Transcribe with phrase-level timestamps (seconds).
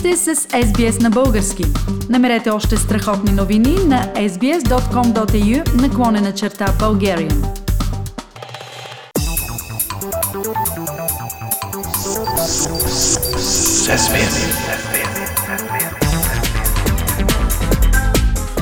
[0.00, 1.64] сте с SBS на български.
[2.08, 7.44] Намерете още страхотни новини на sbs.com.au наклонена черта Bulgarian.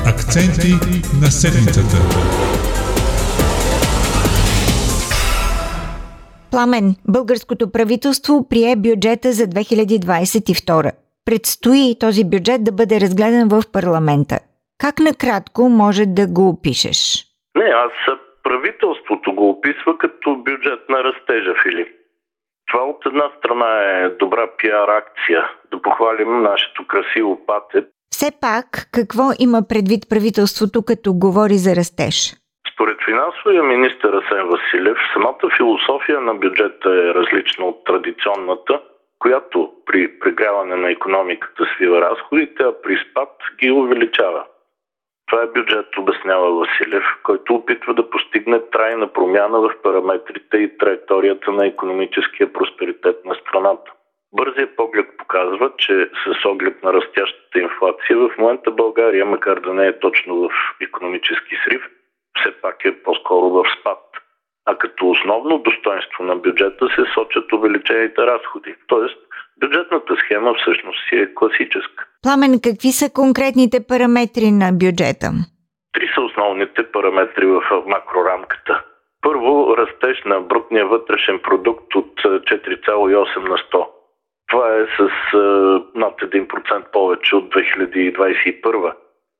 [0.05, 0.73] Акценти
[1.21, 1.97] на седмицата.
[6.51, 10.91] Пламен, българското правителство прие бюджета за 2022.
[11.29, 14.35] Предстои този бюджет да бъде разгледан в парламента.
[14.83, 16.99] Как накратко може да го опишеш?
[17.55, 17.93] Не, аз
[18.43, 21.87] правителството го описва като бюджет на растежа, Филип.
[22.67, 27.85] Това от една страна е добра пиар акция, да похвалим нашето красиво пате.
[28.11, 32.15] Все пак, какво има предвид правителството, като говори за растеж?
[32.73, 38.81] Според финансовия министр Асен Василев, самата философия на бюджета е различна от традиционната,
[39.19, 44.45] която при прегряване на економиката свива разходите, а при спад ги увеличава.
[45.29, 51.51] Това е бюджет, обяснява Василев, който опитва да постигне трайна промяна в параметрите и траекторията
[51.51, 53.91] на економическия просперитет на страната.
[54.33, 59.87] Бързия поглед показва, че с оглед на растящата инфлация в момента България, макар да не
[59.87, 60.49] е точно в
[60.81, 61.89] економически срив,
[62.39, 64.18] все пак е по-скоро в спад.
[64.69, 68.75] А като основно достоинство на бюджета се сочат увеличените разходи.
[68.87, 69.17] Тоест,
[69.59, 72.05] бюджетната схема всъщност си е класическа.
[72.23, 75.27] Пламен, какви са конкретните параметри на бюджета?
[75.93, 78.83] Три са основните параметри в макрорамката.
[79.21, 83.87] Първо, растеж на брутния вътрешен продукт от 4,8 на 100.
[84.49, 85.09] Това е с
[85.95, 88.93] над 1% повече от 2021.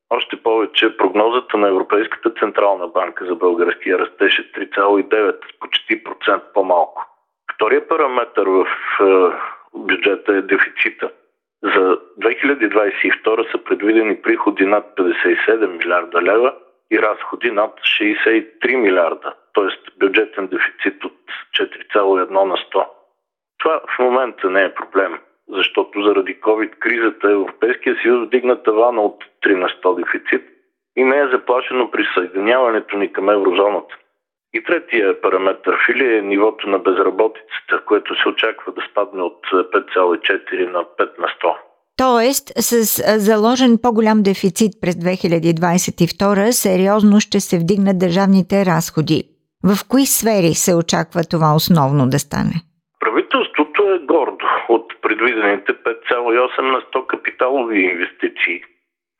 [0.10, 7.06] Още повече прогнозата на Европейската Централна банка за българския растеж е 3,9, почти процент по-малко.
[7.54, 8.68] Втория параметр в
[9.74, 11.12] бюджета е дефицита.
[11.64, 16.54] За 2022 са предвидени приходи над 57 милиарда лева
[16.92, 20.00] и разходи над 63 милиарда, т.е.
[20.00, 21.18] бюджетен дефицит от
[21.60, 22.86] 4,1 на 100.
[23.58, 29.56] Това в момента не е проблем, защото заради COVID-кризата Европейския съюз вдигна тавана от 3
[29.56, 30.48] на 100 дефицит
[30.96, 33.96] и не е заплашено присъединяването ни към еврозоната.
[34.54, 40.72] И третия параметр фили е нивото на безработицата, което се очаква да спадне от 5,4
[40.72, 41.56] на 5 на 100.
[41.98, 42.84] Тоест, с
[43.20, 49.24] заложен по-голям дефицит през 2022 сериозно ще се вдигнат държавните разходи.
[49.64, 52.56] В кои сфери се очаква това основно да стане?
[53.00, 58.64] Правителството е гордо от предвидените 5,8 на 100 капиталови инвестиции.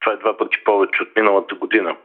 [0.02, 1.96] Това е два пъти повече от миналата година.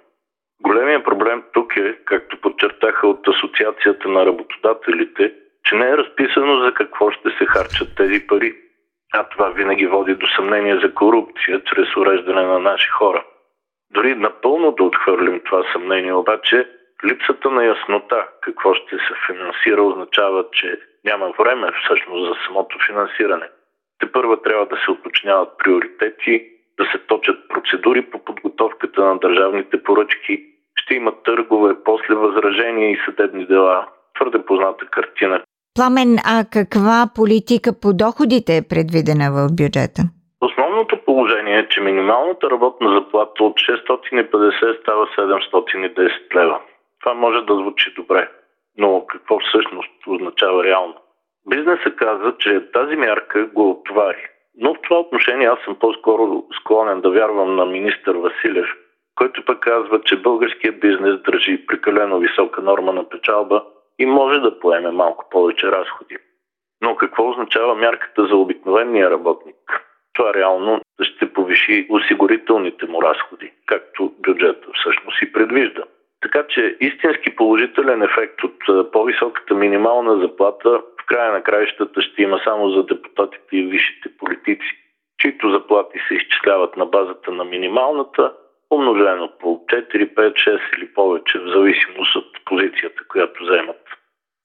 [0.60, 5.34] Големия проблем тук е, както подчертаха от Асоциацията на работодателите,
[5.64, 8.54] че не е разписано за какво ще се харчат тези пари.
[9.14, 13.24] А това винаги води до съмнение за корупция чрез уреждане на наши хора.
[13.90, 16.68] Дори напълно да отхвърлим това съмнение, обаче
[17.04, 23.48] липсата на яснота какво ще се финансира означава, че няма време всъщност за самото финансиране.
[24.04, 26.44] Те първа трябва да се уточняват приоритети,
[26.78, 30.44] да се точат процедури по подготовката на държавните поръчки,
[30.76, 33.86] ще има търгове, после възражения и съдебни дела.
[34.14, 35.42] Твърде позната картина.
[35.74, 40.02] Пламен, а каква политика по доходите е предвидена в бюджета?
[40.40, 46.60] Основното положение е, че минималната работна заплата от 650 става 710 лева.
[47.00, 48.28] Това може да звучи добре,
[48.78, 50.94] но какво всъщност означава реално?
[51.48, 54.26] Бизнесът каза, че тази мярка го отвари.
[54.56, 58.66] Но в това отношение аз съм по-скоро склонен да вярвам на министър Василев,
[59.14, 63.64] който пък казва, че българският бизнес държи прекалено висока норма на печалба
[63.98, 66.16] и може да поеме малко повече разходи.
[66.80, 69.56] Но какво означава мярката за обикновения работник?
[70.12, 75.82] Това реално ще повиши осигурителните му разходи, както бюджета всъщност и предвижда.
[76.20, 82.40] Така че истински положителен ефект от по-високата минимална заплата в края на краищата ще има
[82.44, 84.70] само за депутатите и висшите политици,
[85.18, 88.32] чието заплати се изчисляват на базата на минималната,
[88.70, 93.80] умножено по 4, 5, 6 или повече, в зависимост от позицията, която вземат.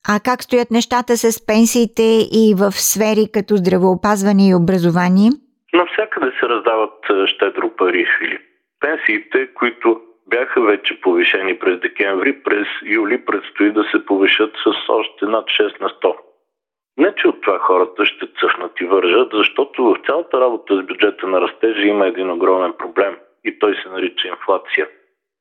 [0.08, 2.08] А как стоят нещата с пенсиите
[2.44, 5.30] и в сфери като здравеопазване и образование?
[5.74, 6.96] Навсякъде се раздават
[7.26, 8.42] щедро пари, Филип.
[8.80, 15.26] Пенсиите, които бяха вече повишени през декември, през юли предстои да се повишат с още
[15.26, 16.16] над 6 на 100.
[17.00, 21.28] Не, че от това хората ще цъфнат и вържат, защото в цялата работа с бюджета
[21.28, 23.16] на растежа има един огромен проблем
[23.46, 24.88] и той се нарича инфлация.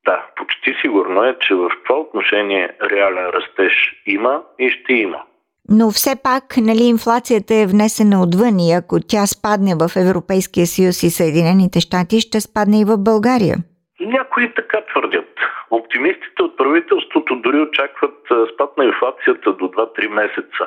[0.05, 5.23] Да, почти сигурно е, че в това отношение реален растеж има и ще има.
[5.71, 11.03] Но все пак, нали, инфлацията е внесена отвън и ако тя спадне в Европейския съюз
[11.03, 13.57] и Съединените щати, ще спадне и в България.
[14.01, 15.33] Някои така твърдят.
[15.71, 18.19] Оптимистите от правителството дори очакват
[18.55, 20.65] спад на инфлацията до 2-3 месеца.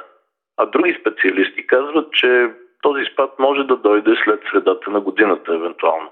[0.57, 2.49] А други специалисти казват, че
[2.81, 6.09] този спад може да дойде след средата на годината, евентуално.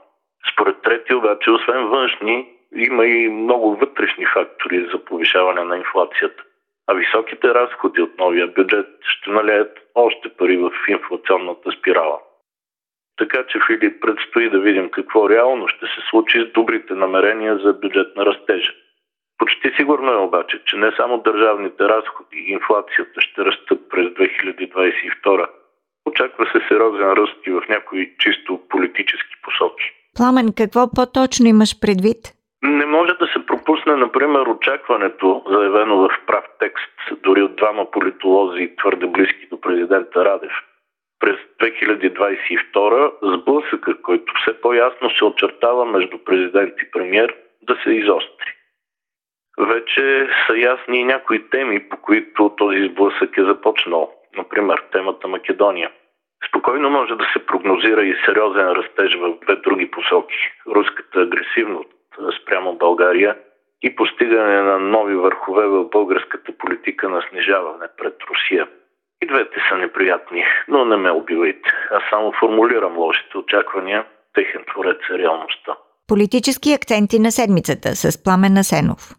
[0.53, 6.43] Според трети обаче, освен външни, има и много вътрешни фактори за повишаване на инфлацията.
[6.87, 12.19] А високите разходи от новия бюджет ще налеят още пари в инфлационната спирала.
[13.17, 17.73] Така че, Филип, предстои да видим какво реално ще се случи с добрите намерения за
[17.73, 18.71] бюджет на растежа.
[19.39, 25.47] Почти сигурно е обаче, че не само държавните разходи и инфлацията ще растат през 2022.
[26.05, 29.85] Очаква се сериозен ръст и в някои чисто политически посоки.
[30.17, 32.17] Пламен, какво по-точно имаш предвид?
[32.63, 38.75] Не може да се пропусне, например, очакването, заявено в прав текст, дори от двама политолози,
[38.77, 40.51] твърде близки до президента Радев.
[41.19, 48.58] През 2022 сблъсъка, който все по-ясно се очертава между президент и премьер, да се изостри.
[49.59, 54.11] Вече са ясни и някои теми, по които този сблъсък е започнал.
[54.37, 55.91] Например, темата Македония.
[56.49, 60.35] Спокойно може да се прогнозира и сериозен растеж в две други посоки.
[60.67, 61.89] Руската агресивност
[62.41, 63.37] спрямо България
[63.81, 68.67] и постигане на нови върхове в българската политика на снижаване пред Русия.
[69.21, 71.69] И двете са неприятни, но не ме убивайте.
[71.91, 75.75] Аз само формулирам лошите очаквания, техен творец е реалността.
[76.07, 79.18] Политически акценти на седмицата с Пламен Насенов.